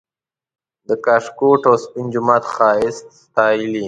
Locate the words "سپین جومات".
1.83-2.43